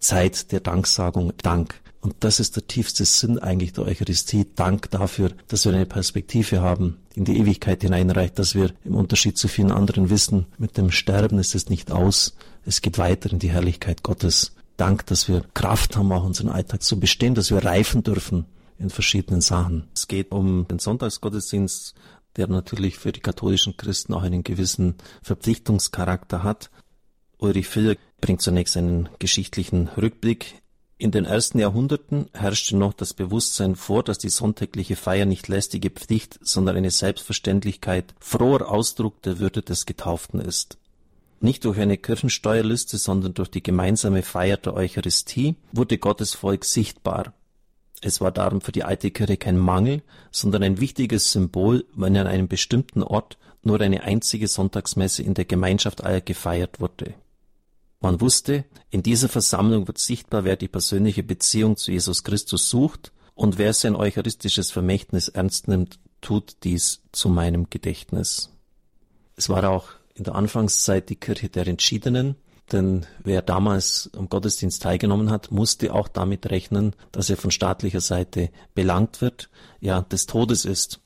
Zeit 0.00 0.52
der 0.52 0.60
Danksagung, 0.60 1.32
Dank. 1.38 1.80
Und 2.00 2.14
das 2.20 2.38
ist 2.38 2.54
der 2.56 2.66
tiefste 2.66 3.04
Sinn 3.04 3.38
eigentlich 3.38 3.72
der 3.72 3.84
Eucharistie. 3.84 4.46
Dank 4.54 4.90
dafür, 4.90 5.32
dass 5.48 5.64
wir 5.64 5.72
eine 5.72 5.86
Perspektive 5.86 6.60
haben, 6.60 6.98
die 7.14 7.18
in 7.18 7.24
die 7.24 7.38
Ewigkeit 7.38 7.82
hineinreicht, 7.82 8.38
dass 8.38 8.54
wir 8.54 8.72
im 8.84 8.94
Unterschied 8.94 9.36
zu 9.36 9.48
vielen 9.48 9.72
anderen 9.72 10.08
wissen, 10.08 10.46
mit 10.58 10.76
dem 10.76 10.92
Sterben 10.92 11.38
ist 11.38 11.54
es 11.54 11.68
nicht 11.68 11.90
aus. 11.90 12.36
Es 12.64 12.82
geht 12.82 12.98
weiter 12.98 13.32
in 13.32 13.40
die 13.40 13.50
Herrlichkeit 13.50 14.02
Gottes. 14.02 14.52
Dank, 14.76 15.06
dass 15.06 15.28
wir 15.28 15.42
Kraft 15.54 15.96
haben, 15.96 16.12
auch 16.12 16.24
unseren 16.24 16.50
Alltag 16.50 16.84
zu 16.84 17.00
bestehen, 17.00 17.34
dass 17.34 17.50
wir 17.50 17.64
reifen 17.64 18.04
dürfen 18.04 18.44
in 18.78 18.90
verschiedenen 18.90 19.40
Sachen. 19.40 19.88
Es 19.92 20.06
geht 20.06 20.30
um 20.30 20.68
den 20.68 20.78
Sonntagsgottesdienst, 20.78 21.94
der 22.36 22.46
natürlich 22.46 22.96
für 22.96 23.10
die 23.10 23.18
katholischen 23.18 23.76
Christen 23.76 24.14
auch 24.14 24.22
einen 24.22 24.44
gewissen 24.44 24.94
Verpflichtungscharakter 25.22 26.44
hat. 26.44 26.70
Ulrich 27.38 27.66
Filler 27.66 27.96
bringt 28.20 28.42
zunächst 28.42 28.76
einen 28.76 29.08
geschichtlichen 29.18 29.88
Rückblick 29.88 30.62
in 31.00 31.12
den 31.12 31.26
ersten 31.26 31.60
Jahrhunderten 31.60 32.26
herrschte 32.34 32.76
noch 32.76 32.92
das 32.92 33.14
Bewusstsein 33.14 33.76
vor, 33.76 34.02
dass 34.02 34.18
die 34.18 34.30
sonntägliche 34.30 34.96
Feier 34.96 35.26
nicht 35.26 35.46
lästige 35.46 35.90
Pflicht, 35.90 36.40
sondern 36.42 36.76
eine 36.76 36.90
Selbstverständlichkeit, 36.90 38.14
froher 38.18 38.68
Ausdruck 38.68 39.22
der 39.22 39.38
Würde 39.38 39.62
des 39.62 39.86
Getauften 39.86 40.40
ist. 40.40 40.76
Nicht 41.40 41.64
durch 41.64 41.78
eine 41.78 41.98
Kirchensteuerliste, 41.98 42.98
sondern 42.98 43.32
durch 43.34 43.48
die 43.48 43.62
gemeinsame 43.62 44.22
Feier 44.22 44.56
der 44.56 44.74
Eucharistie 44.74 45.54
wurde 45.70 45.98
Gottes 45.98 46.34
Volk 46.34 46.64
sichtbar. 46.64 47.32
Es 48.00 48.20
war 48.20 48.32
darum 48.32 48.60
für 48.60 48.72
die 48.72 48.82
alte 48.82 49.12
Kirche 49.12 49.36
kein 49.36 49.56
Mangel, 49.56 50.02
sondern 50.32 50.64
ein 50.64 50.80
wichtiges 50.80 51.30
Symbol, 51.30 51.84
wenn 51.94 52.16
an 52.16 52.26
einem 52.26 52.48
bestimmten 52.48 53.04
Ort 53.04 53.38
nur 53.62 53.80
eine 53.80 54.02
einzige 54.02 54.48
Sonntagsmesse 54.48 55.22
in 55.22 55.34
der 55.34 55.44
Gemeinschaft 55.44 56.02
aller 56.02 56.20
gefeiert 56.20 56.80
wurde. 56.80 57.14
Man 58.00 58.20
wusste, 58.20 58.64
in 58.90 59.02
dieser 59.02 59.28
Versammlung 59.28 59.88
wird 59.88 59.98
sichtbar, 59.98 60.44
wer 60.44 60.56
die 60.56 60.68
persönliche 60.68 61.24
Beziehung 61.24 61.76
zu 61.76 61.90
Jesus 61.90 62.22
Christus 62.22 62.70
sucht 62.70 63.12
und 63.34 63.58
wer 63.58 63.72
sein 63.72 63.96
eucharistisches 63.96 64.70
Vermächtnis 64.70 65.28
ernst 65.28 65.66
nimmt, 65.66 65.98
tut 66.20 66.58
dies 66.62 67.02
zu 67.12 67.28
meinem 67.28 67.70
Gedächtnis. 67.70 68.50
Es 69.36 69.48
war 69.48 69.68
auch 69.68 69.88
in 70.14 70.24
der 70.24 70.36
Anfangszeit 70.36 71.08
die 71.08 71.16
Kirche 71.16 71.48
der 71.48 71.66
Entschiedenen, 71.66 72.36
denn 72.70 73.06
wer 73.24 73.42
damals 73.42 74.10
am 74.16 74.28
Gottesdienst 74.28 74.82
teilgenommen 74.82 75.30
hat, 75.30 75.50
musste 75.50 75.92
auch 75.92 76.08
damit 76.08 76.50
rechnen, 76.50 76.94
dass 77.12 77.30
er 77.30 77.36
von 77.36 77.50
staatlicher 77.50 78.00
Seite 78.00 78.50
belangt 78.74 79.20
wird, 79.20 79.48
ja 79.80 80.02
des 80.02 80.26
Todes 80.26 80.64
ist. 80.64 81.00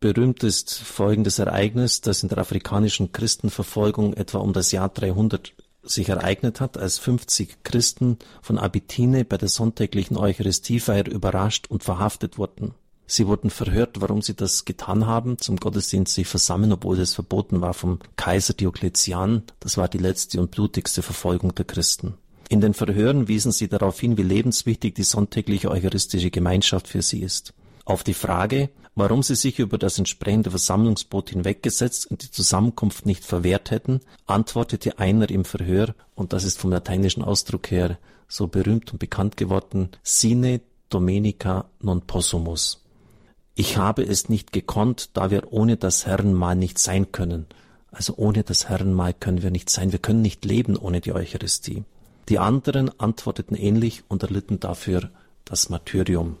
Berühmt 0.00 0.42
ist 0.44 0.74
folgendes 0.74 1.38
Ereignis, 1.38 2.00
das 2.00 2.22
in 2.22 2.28
der 2.28 2.38
afrikanischen 2.38 3.12
Christenverfolgung 3.12 4.14
etwa 4.14 4.38
um 4.38 4.52
das 4.52 4.72
Jahr 4.72 4.88
300 4.88 5.54
sich 5.82 6.08
ereignet 6.08 6.60
hat, 6.60 6.76
als 6.76 6.98
50 6.98 7.62
Christen 7.62 8.18
von 8.42 8.58
Abytine 8.58 9.24
bei 9.24 9.36
der 9.36 9.48
sonntäglichen 9.48 10.16
Eucharistiefeier 10.16 11.08
überrascht 11.08 11.66
und 11.68 11.84
verhaftet 11.84 12.38
wurden. 12.38 12.74
Sie 13.10 13.26
wurden 13.26 13.48
verhört, 13.48 14.02
warum 14.02 14.20
sie 14.20 14.34
das 14.34 14.66
getan 14.66 15.06
haben, 15.06 15.38
zum 15.38 15.56
Gottesdienst 15.56 16.14
sich 16.14 16.26
versammeln, 16.26 16.72
obwohl 16.72 17.00
es 17.00 17.14
verboten 17.14 17.62
war 17.62 17.72
vom 17.72 18.00
Kaiser 18.16 18.52
Diokletian. 18.52 19.44
Das 19.60 19.78
war 19.78 19.88
die 19.88 19.96
letzte 19.96 20.40
und 20.40 20.50
blutigste 20.50 21.00
Verfolgung 21.00 21.54
der 21.54 21.64
Christen. 21.64 22.14
In 22.50 22.60
den 22.60 22.74
Verhören 22.74 23.26
wiesen 23.26 23.50
sie 23.50 23.68
darauf 23.68 23.98
hin, 23.98 24.18
wie 24.18 24.22
lebenswichtig 24.22 24.94
die 24.94 25.04
sonntägliche 25.04 25.70
eucharistische 25.70 26.30
Gemeinschaft 26.30 26.86
für 26.86 27.00
sie 27.00 27.22
ist. 27.22 27.54
Auf 27.88 28.04
die 28.04 28.12
Frage, 28.12 28.68
warum 28.96 29.22
sie 29.22 29.34
sich 29.34 29.58
über 29.58 29.78
das 29.78 29.96
entsprechende 29.96 30.50
Versammlungsboot 30.50 31.30
hinweggesetzt 31.30 32.10
und 32.10 32.22
die 32.22 32.30
Zusammenkunft 32.30 33.06
nicht 33.06 33.24
verwehrt 33.24 33.70
hätten, 33.70 34.00
antwortete 34.26 34.98
einer 34.98 35.30
im 35.30 35.46
Verhör, 35.46 35.94
und 36.14 36.34
das 36.34 36.44
ist 36.44 36.58
vom 36.58 36.70
lateinischen 36.70 37.24
Ausdruck 37.24 37.70
her 37.70 37.96
so 38.28 38.46
berühmt 38.46 38.92
und 38.92 38.98
bekannt 38.98 39.38
geworden, 39.38 39.88
sine 40.02 40.60
domenica 40.90 41.64
non 41.80 42.02
possumus. 42.02 42.84
Ich 43.54 43.78
habe 43.78 44.02
es 44.02 44.28
nicht 44.28 44.52
gekonnt, 44.52 45.16
da 45.16 45.30
wir 45.30 45.50
ohne 45.50 45.78
das 45.78 46.04
Herrenmahl 46.04 46.56
nicht 46.56 46.78
sein 46.78 47.10
können. 47.10 47.46
Also 47.90 48.16
ohne 48.18 48.44
das 48.44 48.68
Herrenmahl 48.68 49.14
können 49.14 49.42
wir 49.42 49.50
nicht 49.50 49.70
sein. 49.70 49.92
Wir 49.92 49.98
können 49.98 50.20
nicht 50.20 50.44
leben 50.44 50.76
ohne 50.76 51.00
die 51.00 51.14
Eucharistie. 51.14 51.84
Die 52.28 52.38
anderen 52.38 52.90
antworteten 53.00 53.54
ähnlich 53.54 54.02
und 54.08 54.22
erlitten 54.24 54.60
dafür 54.60 55.08
das 55.46 55.70
Martyrium. 55.70 56.36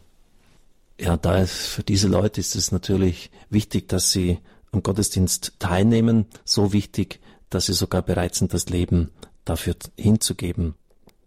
Ja, 1.00 1.16
da 1.16 1.46
für 1.46 1.84
diese 1.84 2.08
Leute 2.08 2.40
ist 2.40 2.56
es 2.56 2.72
natürlich 2.72 3.30
wichtig, 3.50 3.88
dass 3.88 4.10
sie 4.10 4.38
am 4.72 4.82
Gottesdienst 4.82 5.54
teilnehmen, 5.58 6.26
so 6.44 6.72
wichtig, 6.72 7.20
dass 7.50 7.66
sie 7.66 7.72
sogar 7.72 8.02
bereit 8.02 8.34
sind, 8.34 8.52
das 8.52 8.68
Leben 8.68 9.10
dafür 9.44 9.76
hinzugeben. 9.96 10.74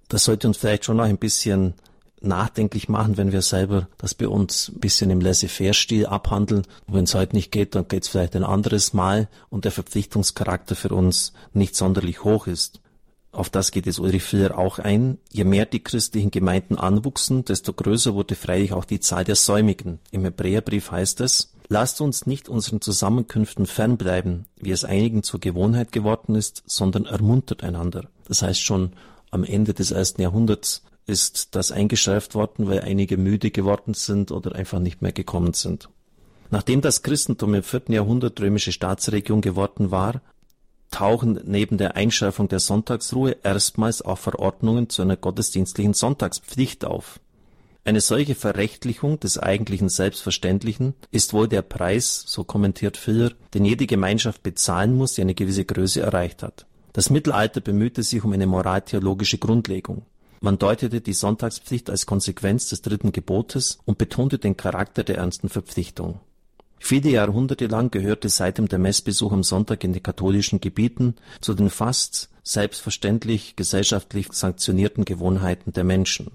Das 0.09 0.25
sollte 0.25 0.47
uns 0.47 0.57
vielleicht 0.57 0.85
schon 0.85 0.97
noch 0.97 1.05
ein 1.05 1.17
bisschen 1.17 1.73
nachdenklich 2.19 2.87
machen, 2.87 3.17
wenn 3.17 3.31
wir 3.31 3.41
selber 3.41 3.87
das 3.97 4.13
bei 4.13 4.27
uns 4.27 4.69
ein 4.69 4.79
bisschen 4.79 5.09
im 5.09 5.21
Laissez-faire-Stil 5.21 6.05
abhandeln. 6.05 6.67
Wenn 6.87 7.05
es 7.05 7.15
heute 7.15 7.35
nicht 7.35 7.51
geht, 7.51 7.73
dann 7.73 7.87
geht 7.87 8.03
es 8.03 8.09
vielleicht 8.09 8.35
ein 8.35 8.43
anderes 8.43 8.93
Mal 8.93 9.27
und 9.49 9.65
der 9.65 9.71
Verpflichtungscharakter 9.71 10.75
für 10.75 10.89
uns 10.89 11.33
nicht 11.53 11.75
sonderlich 11.75 12.23
hoch 12.23 12.45
ist. 12.45 12.81
Auf 13.31 13.49
das 13.49 13.71
geht 13.71 13.87
es 13.87 13.99
Ulrich 13.99 14.23
Filler 14.23 14.57
auch 14.57 14.79
ein. 14.79 15.17
Je 15.31 15.45
mehr 15.45 15.65
die 15.65 15.83
christlichen 15.83 16.31
Gemeinden 16.31 16.77
anwuchsen, 16.77 17.45
desto 17.45 17.71
größer 17.73 18.13
wurde 18.13 18.35
freilich 18.35 18.73
auch 18.73 18.85
die 18.85 18.99
Zahl 18.99 19.23
der 19.23 19.35
Säumigen. 19.35 19.99
Im 20.11 20.23
Hebräerbrief 20.23 20.91
heißt 20.91 21.21
es, 21.21 21.53
Lasst 21.73 22.01
uns 22.01 22.25
nicht 22.25 22.49
unseren 22.49 22.81
Zusammenkünften 22.81 23.65
fernbleiben, 23.65 24.45
wie 24.57 24.71
es 24.71 24.83
einigen 24.83 25.23
zur 25.23 25.39
Gewohnheit 25.39 25.93
geworden 25.93 26.35
ist, 26.35 26.63
sondern 26.65 27.05
ermuntert 27.05 27.63
einander. 27.63 28.09
Das 28.27 28.41
heißt 28.41 28.59
schon 28.59 28.91
am 29.29 29.45
Ende 29.45 29.73
des 29.73 29.91
ersten 29.91 30.21
Jahrhunderts 30.21 30.83
ist 31.05 31.55
das 31.55 31.71
eingeschärft 31.71 32.35
worden, 32.35 32.67
weil 32.67 32.81
einige 32.81 33.15
müde 33.15 33.51
geworden 33.51 33.93
sind 33.93 34.31
oder 34.31 34.53
einfach 34.53 34.79
nicht 34.79 35.01
mehr 35.01 35.13
gekommen 35.13 35.53
sind. 35.53 35.87
Nachdem 36.49 36.81
das 36.81 37.03
Christentum 37.03 37.53
im 37.53 37.63
vierten 37.63 37.93
Jahrhundert 37.93 38.41
römische 38.41 38.73
Staatsregion 38.73 39.39
geworden 39.39 39.91
war, 39.91 40.21
tauchen 40.91 41.39
neben 41.45 41.77
der 41.77 41.95
Einschärfung 41.95 42.47
der 42.47 42.59
Sonntagsruhe 42.59 43.37
erstmals 43.43 44.01
auch 44.01 44.17
Verordnungen 44.17 44.89
zu 44.89 45.01
einer 45.01 45.17
gottesdienstlichen 45.17 45.93
Sonntagspflicht 45.93 46.85
auf. 46.85 47.19
Eine 47.83 48.01
solche 48.01 48.35
Verrechtlichung 48.35 49.19
des 49.19 49.39
eigentlichen 49.39 49.89
Selbstverständlichen 49.89 50.93
ist 51.09 51.33
wohl 51.33 51.47
der 51.47 51.63
Preis, 51.63 52.23
so 52.27 52.43
kommentiert 52.43 52.95
Filler, 52.95 53.31
den 53.55 53.65
jede 53.65 53.87
Gemeinschaft 53.87 54.43
bezahlen 54.43 54.95
muss, 54.95 55.13
die 55.13 55.21
eine 55.21 55.33
gewisse 55.33 55.65
Größe 55.65 56.01
erreicht 56.01 56.43
hat. 56.43 56.67
Das 56.93 57.09
Mittelalter 57.09 57.61
bemühte 57.61 58.03
sich 58.03 58.23
um 58.23 58.33
eine 58.33 58.45
moraltheologische 58.45 59.39
Grundlegung. 59.39 60.03
Man 60.41 60.59
deutete 60.59 61.01
die 61.01 61.13
Sonntagspflicht 61.13 61.89
als 61.89 62.05
Konsequenz 62.05 62.69
des 62.69 62.81
dritten 62.81 63.11
Gebotes 63.11 63.79
und 63.85 63.97
betonte 63.97 64.37
den 64.37 64.57
Charakter 64.57 65.03
der 65.03 65.17
ernsten 65.17 65.49
Verpflichtung. 65.49 66.19
Viele 66.83 67.11
Jahrhunderte 67.11 67.67
lang 67.67 67.91
gehörte 67.91 68.27
seitdem 68.27 68.67
der 68.67 68.79
Messbesuch 68.79 69.31
am 69.31 69.43
Sonntag 69.43 69.83
in 69.83 69.93
den 69.93 70.01
katholischen 70.01 70.59
Gebieten 70.59 71.15
zu 71.39 71.53
den 71.53 71.69
fast 71.69 72.29
selbstverständlich 72.43 73.55
gesellschaftlich 73.55 74.33
sanktionierten 74.33 75.05
Gewohnheiten 75.05 75.73
der 75.73 75.83
Menschen. 75.83 76.31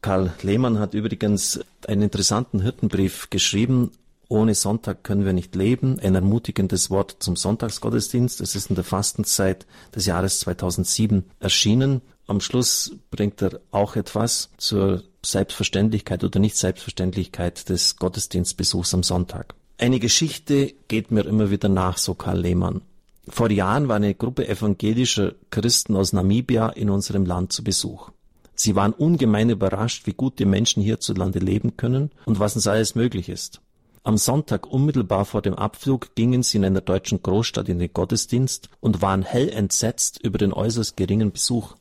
Karl 0.00 0.32
Lehmann 0.42 0.78
hat 0.78 0.94
übrigens 0.94 1.60
einen 1.86 2.02
interessanten 2.02 2.60
Hirtenbrief 2.60 3.28
geschrieben. 3.30 3.92
Ohne 4.28 4.54
Sonntag 4.54 5.04
können 5.04 5.26
wir 5.26 5.34
nicht 5.34 5.54
leben. 5.54 6.00
Ein 6.00 6.14
ermutigendes 6.14 6.90
Wort 6.90 7.16
zum 7.20 7.36
Sonntagsgottesdienst. 7.36 8.40
Es 8.40 8.56
ist 8.56 8.70
in 8.70 8.76
der 8.76 8.84
Fastenzeit 8.84 9.66
des 9.94 10.06
Jahres 10.06 10.40
2007 10.40 11.24
erschienen 11.40 12.00
am 12.26 12.40
Schluss 12.40 12.92
bringt 13.10 13.42
er 13.42 13.60
auch 13.70 13.96
etwas 13.96 14.48
zur 14.56 15.02
Selbstverständlichkeit 15.22 16.24
oder 16.24 16.40
Nicht-Selbstverständlichkeit 16.40 17.68
des 17.68 17.96
Gottesdienstbesuchs 17.96 18.94
am 18.94 19.02
Sonntag. 19.02 19.54
Eine 19.76 19.98
Geschichte 19.98 20.72
geht 20.86 21.10
mir 21.10 21.26
immer 21.26 21.50
wieder 21.50 21.68
nach, 21.68 21.98
so 21.98 22.14
Karl 22.14 22.38
Lehmann. 22.38 22.82
Vor 23.28 23.50
Jahren 23.50 23.88
war 23.88 23.96
eine 23.96 24.14
Gruppe 24.14 24.46
evangelischer 24.46 25.34
Christen 25.50 25.96
aus 25.96 26.12
Namibia 26.12 26.68
in 26.68 26.90
unserem 26.90 27.26
Land 27.26 27.52
zu 27.52 27.64
Besuch. 27.64 28.10
Sie 28.54 28.76
waren 28.76 28.92
ungemein 28.92 29.50
überrascht, 29.50 30.06
wie 30.06 30.12
gut 30.12 30.38
die 30.38 30.44
Menschen 30.44 30.80
hierzulande 30.80 31.40
leben 31.40 31.76
können 31.76 32.12
und 32.24 32.38
was 32.38 32.54
uns 32.54 32.68
alles 32.68 32.94
möglich 32.94 33.28
ist. 33.28 33.60
Am 34.04 34.16
Sonntag 34.16 34.66
unmittelbar 34.66 35.24
vor 35.24 35.42
dem 35.42 35.54
Abflug 35.54 36.14
gingen 36.14 36.44
sie 36.44 36.58
in 36.58 36.64
einer 36.64 36.82
deutschen 36.82 37.22
Großstadt 37.22 37.68
in 37.68 37.80
den 37.80 37.92
Gottesdienst 37.92 38.68
und 38.80 39.02
waren 39.02 39.22
hell 39.22 39.48
entsetzt 39.48 40.20
über 40.22 40.38
den 40.38 40.52
äußerst 40.52 40.96
geringen 40.96 41.32
Besuch. 41.32 41.74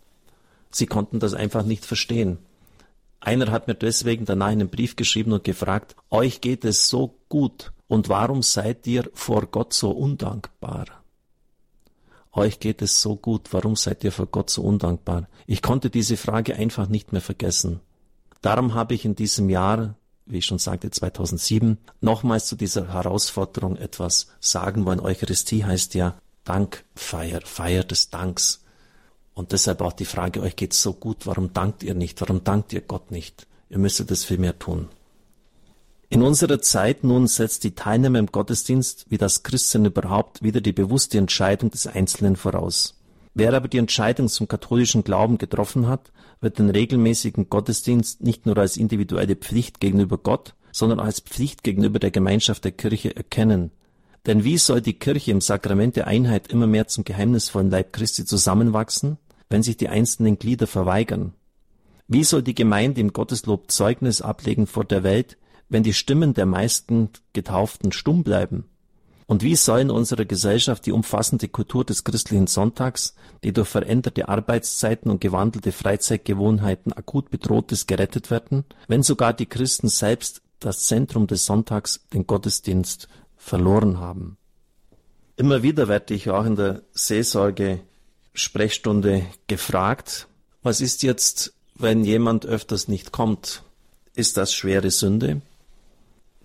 Sie 0.71 0.87
konnten 0.87 1.19
das 1.19 1.35
einfach 1.35 1.63
nicht 1.63 1.85
verstehen. 1.85 2.39
Einer 3.19 3.51
hat 3.51 3.67
mir 3.67 3.75
deswegen 3.75 4.25
danach 4.25 4.47
einen 4.47 4.69
Brief 4.69 4.95
geschrieben 4.95 5.33
und 5.33 5.43
gefragt, 5.43 5.95
euch 6.09 6.41
geht 6.41 6.65
es 6.65 6.89
so 6.89 7.19
gut 7.29 7.71
und 7.93 8.09
warum 8.09 8.41
seid 8.41 8.87
ihr 8.87 9.07
vor 9.13 9.45
Gott 9.45 9.71
so 9.71 9.91
undankbar? 9.91 10.85
Euch 12.31 12.59
geht 12.59 12.81
es 12.81 12.99
so 12.99 13.15
gut, 13.15 13.53
warum 13.53 13.75
seid 13.75 14.03
ihr 14.03 14.11
vor 14.11 14.25
Gott 14.25 14.49
so 14.49 14.63
undankbar? 14.63 15.27
Ich 15.45 15.61
konnte 15.61 15.91
diese 15.91 16.17
Frage 16.17 16.55
einfach 16.55 16.89
nicht 16.89 17.11
mehr 17.11 17.21
vergessen. 17.21 17.81
Darum 18.41 18.73
habe 18.73 18.95
ich 18.95 19.05
in 19.05 19.13
diesem 19.13 19.47
Jahr, 19.47 19.93
wie 20.25 20.39
ich 20.39 20.45
schon 20.47 20.57
sagte, 20.57 20.89
2007, 20.89 21.77
nochmals 22.01 22.47
zu 22.47 22.55
dieser 22.55 22.91
Herausforderung 22.91 23.77
etwas 23.77 24.25
sagen 24.39 24.87
wollen. 24.87 24.99
Eucharistie 24.99 25.63
heißt 25.63 25.93
ja 25.93 26.15
Dankfeier, 26.45 27.41
Feier 27.45 27.83
des 27.83 28.09
Danks. 28.09 28.63
Und 29.35 29.51
deshalb 29.51 29.81
auch 29.81 29.93
die 29.93 30.05
Frage, 30.05 30.41
euch 30.41 30.55
geht's 30.55 30.81
so 30.81 30.93
gut, 30.93 31.27
warum 31.27 31.53
dankt 31.53 31.83
ihr 31.83 31.93
nicht? 31.93 32.19
Warum 32.21 32.43
dankt 32.43 32.73
ihr 32.73 32.81
Gott 32.81 33.11
nicht? 33.11 33.45
Ihr 33.69 33.77
müsstet 33.77 34.09
es 34.09 34.25
viel 34.25 34.39
mehr 34.39 34.57
tun. 34.57 34.89
In 36.13 36.21
unserer 36.21 36.61
Zeit 36.61 37.03
nun 37.03 37.25
setzt 37.25 37.63
die 37.63 37.73
Teilnahme 37.73 38.19
im 38.19 38.27
Gottesdienst, 38.27 39.07
wie 39.09 39.17
das 39.17 39.41
Christsein 39.41 39.85
überhaupt, 39.85 40.43
wieder 40.43 40.61
die 40.61 40.71
bewusste 40.71 41.17
Entscheidung 41.17 41.71
des 41.71 41.87
Einzelnen 41.87 42.35
voraus. 42.35 43.01
Wer 43.33 43.51
aber 43.55 43.67
die 43.67 43.79
Entscheidung 43.79 44.27
zum 44.27 44.47
katholischen 44.47 45.03
Glauben 45.03 45.39
getroffen 45.39 45.87
hat, 45.87 46.11
wird 46.39 46.59
den 46.59 46.69
regelmäßigen 46.69 47.49
Gottesdienst 47.49 48.21
nicht 48.21 48.45
nur 48.45 48.59
als 48.59 48.77
individuelle 48.77 49.35
Pflicht 49.35 49.79
gegenüber 49.79 50.19
Gott, 50.19 50.53
sondern 50.71 50.99
als 50.99 51.19
Pflicht 51.19 51.63
gegenüber 51.63 51.97
der 51.97 52.11
Gemeinschaft 52.11 52.63
der 52.63 52.73
Kirche 52.73 53.15
erkennen. 53.15 53.71
Denn 54.27 54.43
wie 54.43 54.59
soll 54.59 54.81
die 54.81 54.99
Kirche 54.99 55.31
im 55.31 55.41
Sakrament 55.41 55.95
der 55.95 56.05
Einheit 56.05 56.47
immer 56.47 56.67
mehr 56.67 56.87
zum 56.87 57.05
geheimnisvollen 57.05 57.71
Leib 57.71 57.91
Christi 57.91 58.23
zusammenwachsen, 58.23 59.17
wenn 59.49 59.63
sich 59.63 59.77
die 59.77 59.89
einzelnen 59.89 60.37
Glieder 60.37 60.67
verweigern? 60.67 61.33
Wie 62.07 62.23
soll 62.23 62.43
die 62.43 62.53
Gemeinde 62.53 63.01
im 63.01 63.13
Gotteslob 63.13 63.71
Zeugnis 63.71 64.21
ablegen 64.21 64.67
vor 64.67 64.85
der 64.85 65.01
Welt, 65.01 65.37
wenn 65.73 65.83
die 65.83 65.93
Stimmen 65.93 66.33
der 66.35 66.45
meisten 66.45 67.09
Getauften 67.33 67.91
stumm 67.91 68.23
bleiben? 68.23 68.65
Und 69.25 69.41
wie 69.41 69.55
soll 69.55 69.79
in 69.79 69.89
unserer 69.89 70.25
Gesellschaft 70.25 70.85
die 70.85 70.91
umfassende 70.91 71.47
Kultur 71.47 71.83
des 71.83 72.03
christlichen 72.03 72.45
Sonntags, 72.45 73.15
die 73.43 73.53
durch 73.53 73.69
veränderte 73.69 74.29
Arbeitszeiten 74.29 75.09
und 75.09 75.19
gewandelte 75.19 75.71
Freizeitgewohnheiten 75.71 76.93
akut 76.93 77.31
bedroht 77.31 77.71
ist, 77.71 77.87
gerettet 77.87 78.29
werden, 78.29 78.65
wenn 78.87 79.01
sogar 79.01 79.33
die 79.33 79.47
Christen 79.47 79.89
selbst 79.89 80.41
das 80.59 80.83
Zentrum 80.83 81.25
des 81.25 81.45
Sonntags, 81.45 82.01
den 82.13 82.27
Gottesdienst, 82.27 83.07
verloren 83.35 83.97
haben? 83.97 84.37
Immer 85.35 85.63
wieder 85.63 85.87
werde 85.87 86.13
ich 86.13 86.29
auch 86.29 86.45
in 86.45 86.55
der 86.55 86.83
Seelsorge 86.91 87.79
Sprechstunde 88.35 89.25
gefragt, 89.47 90.27
was 90.61 90.81
ist 90.81 91.01
jetzt, 91.01 91.53
wenn 91.75 92.03
jemand 92.03 92.45
öfters 92.45 92.87
nicht 92.87 93.11
kommt? 93.11 93.63
Ist 94.13 94.37
das 94.37 94.53
schwere 94.53 94.91
Sünde? 94.91 95.41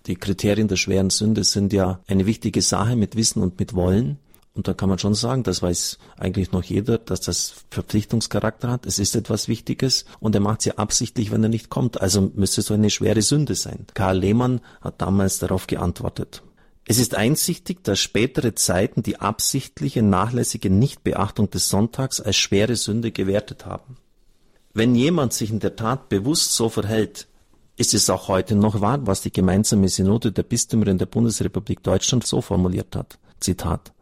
Die 0.09 0.17
Kriterien 0.17 0.69
der 0.69 0.77
schweren 0.77 1.11
Sünde 1.11 1.45
sind 1.45 1.73
ja 1.75 2.01
eine 2.07 2.25
wichtige 2.25 2.63
Sache 2.63 2.97
mit 2.97 3.15
Wissen 3.15 3.43
und 3.43 3.61
mit 3.61 3.75
Wollen. 3.75 4.19
Und 4.55 4.67
da 4.67 4.73
kann 4.73 4.89
man 4.89 4.99
schon 4.99 5.15
sagen, 5.15 5.43
das 5.43 5.63
weiß 5.63 5.99
eigentlich 6.17 6.51
noch 6.51 6.65
jeder, 6.65 6.97
dass 6.97 7.21
das 7.21 7.55
Verpflichtungscharakter 7.71 8.71
hat. 8.71 8.87
Es 8.87 8.99
ist 8.99 9.15
etwas 9.15 9.49
Wichtiges 9.49 10.07
und 10.19 10.35
er 10.35 10.41
macht 10.41 10.61
es 10.61 10.65
ja 10.65 10.75
absichtlich, 10.75 11.31
wenn 11.31 11.43
er 11.43 11.51
nicht 11.51 11.69
kommt. 11.69 12.01
Also 12.01 12.33
müsste 12.35 12.63
so 12.63 12.73
eine 12.75 12.89
schwere 12.89 13.21
Sünde 13.21 13.55
sein. 13.55 13.87
Karl 13.93 14.19
Lehmann 14.19 14.63
hat 14.81 15.01
damals 15.01 15.39
darauf 15.39 15.67
geantwortet. 15.67 16.43
Es 16.87 16.99
ist 16.99 17.15
einsichtig, 17.15 17.85
dass 17.85 18.01
spätere 18.01 18.55
Zeiten 18.55 19.03
die 19.03 19.21
absichtliche, 19.21 20.03
nachlässige 20.03 20.71
Nichtbeachtung 20.71 21.51
des 21.51 21.69
Sonntags 21.69 22.19
als 22.19 22.37
schwere 22.37 22.77
Sünde 22.77 23.13
gewertet 23.13 23.67
haben. 23.67 23.99
Wenn 24.73 24.95
jemand 24.95 25.35
sich 25.35 25.51
in 25.51 25.61
der 25.61 25.77
Tat 25.77 26.09
bewusst 26.09 26.55
so 26.55 26.71
verhält, 26.71 27.29
ist 27.79 27.95
es 27.95 28.11
auch 28.11 28.29
heute 28.29 28.57
noch 28.57 28.81
wahr, 28.81 29.07
was 29.07 29.23
die 29.23 29.33
gemeinsame 29.33 29.89
Synode 29.89 30.33
der 30.33 30.43
Bistümer 30.43 30.89
in 30.89 30.99
der 30.99 31.07
Bundesrepublik 31.07 31.83
Deutschland 31.83 32.27
so 32.27 32.41
formuliert 32.41 32.97
hat. 32.97 33.19
Zitat. 33.41 33.93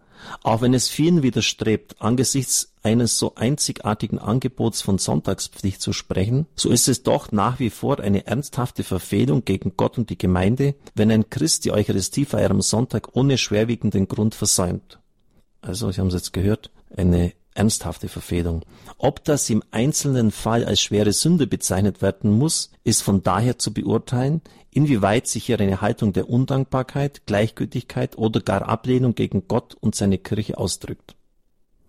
Auch 0.42 0.62
wenn 0.62 0.75
es 0.75 0.88
vielen 0.88 1.23
widerstrebt, 1.23 1.97
angesichts 2.00 2.73
eines 2.83 3.18
so 3.18 3.35
einzigartigen 3.35 4.18
Angebots 4.18 4.80
von 4.80 4.99
Sonntagspflicht 4.99 5.80
zu 5.80 5.92
sprechen, 5.92 6.47
so 6.56 6.71
ist 6.71 6.88
es 6.88 7.02
doch 7.02 7.33
nach 7.33 7.59
wie 7.59 7.71
vor 7.71 8.00
eine 8.00 8.26
ernsthafte 8.26 8.83
Verfehlung 8.83 9.45
gegen 9.45 9.76
Gott 9.76 9.99
und 9.99 10.11
die 10.11 10.18
Gemeinde, 10.18 10.75
wenn 10.95 11.11
ein 11.11 11.28
Christ 11.30 11.64
die 11.64 11.73
Eucharistiefeier 11.73 12.50
am 12.50 12.62
Sonntag 12.62 13.14
ohne 13.14 13.38
schwerwiegenden 13.38 14.09
Grund 14.09 14.35
versäumt. 14.35 14.99
Also, 15.61 15.90
Sie 15.90 16.00
haben 16.00 16.09
es 16.09 16.14
jetzt 16.14 16.33
gehört, 16.33 16.71
eine 16.97 17.33
ernsthafte 17.56 18.08
Verfehlung. 18.08 18.62
Ob 18.98 19.25
das 19.25 19.48
im 19.50 19.62
einzelnen 19.70 20.30
Fall 20.30 20.64
als 20.64 20.80
schwere 20.80 21.12
Sünde 21.12 21.46
bezeichnet 21.46 22.02
werden 22.02 22.30
muss, 22.30 22.70
ist 22.84 23.02
von 23.02 23.22
daher 23.22 23.58
zu 23.58 23.72
beurteilen, 23.72 24.42
inwieweit 24.70 25.26
sich 25.26 25.46
hier 25.46 25.58
eine 25.58 25.80
Haltung 25.80 26.12
der 26.12 26.28
Undankbarkeit, 26.28 27.26
Gleichgültigkeit 27.26 28.18
oder 28.18 28.40
gar 28.40 28.68
Ablehnung 28.68 29.14
gegen 29.14 29.48
Gott 29.48 29.75
und 29.80 29.94
seine 29.94 30.18
Kirche 30.18 30.58
ausdrückt. 30.58 31.16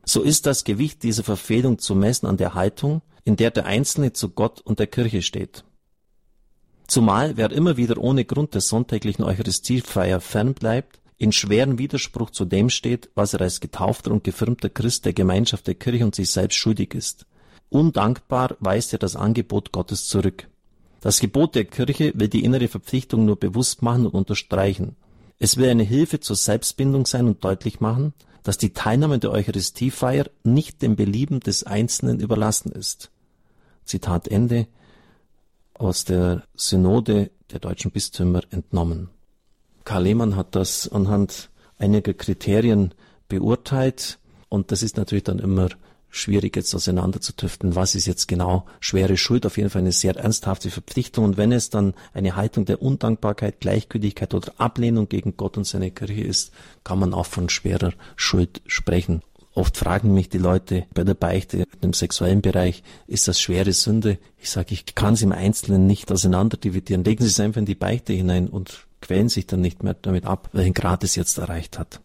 So 0.05 0.21
ist 0.21 0.45
das 0.45 0.63
Gewicht 0.63 1.03
dieser 1.03 1.23
Verfehlung 1.23 1.79
zu 1.79 1.93
messen 1.93 2.27
an 2.27 2.37
der 2.37 2.53
Haltung, 2.53 3.01
in 3.25 3.35
der 3.35 3.51
der 3.51 3.65
Einzelne 3.65 4.13
zu 4.13 4.29
Gott 4.29 4.61
und 4.61 4.79
der 4.79 4.87
Kirche 4.87 5.21
steht. 5.21 5.65
Zumal 6.87 7.35
wer 7.35 7.51
immer 7.51 7.75
wieder 7.75 7.97
ohne 7.97 8.23
Grund 8.23 8.53
der 8.53 8.61
sonntäglichen 8.61 9.23
Eucharistiefeier 9.23 10.21
fernbleibt, 10.21 11.01
in 11.17 11.31
schweren 11.31 11.77
Widerspruch 11.79 12.29
zu 12.29 12.45
dem 12.45 12.69
steht, 12.69 13.09
was 13.15 13.33
er 13.33 13.41
als 13.41 13.59
getaufter 13.59 14.11
und 14.11 14.23
gefirmter 14.23 14.69
Christ 14.69 15.05
der 15.05 15.13
Gemeinschaft 15.13 15.67
der 15.67 15.75
Kirche 15.75 16.05
und 16.05 16.15
sich 16.15 16.29
selbst 16.29 16.55
schuldig 16.55 16.93
ist. 16.93 17.25
Undankbar 17.69 18.55
weist 18.59 18.93
er 18.93 18.99
das 18.99 19.15
Angebot 19.15 19.71
Gottes 19.71 20.07
zurück. 20.07 20.47
Das 21.01 21.19
Gebot 21.19 21.55
der 21.55 21.65
Kirche 21.65 22.13
will 22.15 22.27
die 22.27 22.43
innere 22.43 22.67
Verpflichtung 22.67 23.25
nur 23.25 23.35
bewusst 23.35 23.81
machen 23.81 24.05
und 24.05 24.13
unterstreichen. 24.13 24.95
Es 25.39 25.57
will 25.57 25.69
eine 25.69 25.83
Hilfe 25.83 26.19
zur 26.19 26.35
Selbstbindung 26.35 27.05
sein 27.05 27.27
und 27.27 27.43
deutlich 27.43 27.79
machen, 27.79 28.13
dass 28.43 28.57
die 28.57 28.73
Teilnahme 28.73 29.19
der 29.19 29.31
Eucharistiefeier 29.31 30.29
nicht 30.43 30.81
dem 30.81 30.95
Belieben 30.95 31.39
des 31.39 31.63
Einzelnen 31.63 32.19
überlassen 32.19 32.71
ist. 32.71 33.11
Zitat 33.83 34.27
Ende 34.27 34.67
aus 35.73 36.05
der 36.05 36.43
Synode 36.55 37.29
der 37.51 37.59
deutschen 37.59 37.91
Bistümer 37.91 38.41
entnommen. 38.49 39.09
Karl 39.87 40.03
Lehmann 40.03 40.35
hat 40.35 40.53
das 40.53 40.89
anhand 40.89 41.49
einiger 41.77 42.13
Kriterien 42.13 42.93
beurteilt 43.29 44.19
und 44.49 44.73
das 44.73 44.83
ist 44.83 44.97
natürlich 44.97 45.23
dann 45.23 45.39
immer 45.39 45.69
schwierig 46.09 46.57
jetzt 46.57 46.75
auseinanderzutüften, 46.75 47.73
was 47.73 47.95
ist 47.95 48.05
jetzt 48.05 48.27
genau 48.27 48.65
schwere 48.81 49.15
Schuld, 49.15 49.45
auf 49.45 49.55
jeden 49.55 49.69
Fall 49.69 49.83
eine 49.83 49.93
sehr 49.93 50.17
ernsthafte 50.17 50.71
Verpflichtung 50.71 51.23
und 51.23 51.37
wenn 51.37 51.53
es 51.53 51.69
dann 51.69 51.93
eine 52.13 52.35
Haltung 52.35 52.65
der 52.65 52.81
Undankbarkeit, 52.81 53.61
Gleichgültigkeit 53.61 54.33
oder 54.33 54.51
Ablehnung 54.57 55.07
gegen 55.07 55.37
Gott 55.37 55.55
und 55.55 55.63
seine 55.63 55.89
Kirche 55.89 56.19
ist, 56.19 56.51
kann 56.83 56.99
man 56.99 57.13
auch 57.13 57.25
von 57.25 57.47
schwerer 57.47 57.93
Schuld 58.17 58.61
sprechen. 58.67 59.21
Oft 59.53 59.77
fragen 59.77 60.13
mich 60.13 60.27
die 60.27 60.37
Leute 60.37 60.85
bei 60.93 61.05
der 61.05 61.13
Beichte 61.13 61.63
im 61.79 61.93
sexuellen 61.93 62.41
Bereich, 62.41 62.83
ist 63.07 63.29
das 63.29 63.39
schwere 63.39 63.71
Sünde? 63.71 64.19
Ich 64.37 64.49
sage, 64.49 64.73
ich 64.73 64.95
kann 64.95 65.13
es 65.13 65.21
im 65.21 65.31
Einzelnen 65.31 65.87
nicht 65.87 66.11
auseinanderdividieren. 66.11 67.05
Legen 67.05 67.23
Sie 67.23 67.29
es 67.29 67.39
einfach 67.39 67.59
in 67.59 67.65
die 67.65 67.73
Beichte 67.73 68.11
hinein 68.11 68.49
und 68.49 68.86
quälen 69.07 69.29
sich 69.29 69.47
dann 69.47 69.61
nicht 69.61 69.83
mehr 69.83 69.93
damit 69.93 70.25
ab, 70.25 70.49
welchen 70.51 70.73
Grad 70.73 71.01
es 71.05 71.15
jetzt 71.15 71.37
erreicht 71.37 71.79
hat. 71.79 72.01